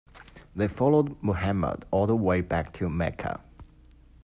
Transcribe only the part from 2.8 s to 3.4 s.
Mecca.